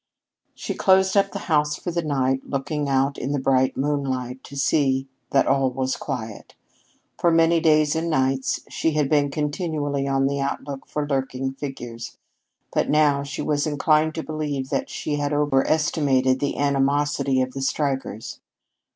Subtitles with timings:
[0.55, 4.57] She closed up the house for the night, looking out in the bright moonlight to
[4.57, 6.55] see that all was quiet.
[7.19, 12.17] For many days and nights she had been continually on the outlook for lurking figures,
[12.73, 17.61] but now she was inclined to believe that she had overestimated the animosity of the
[17.61, 18.39] strikers.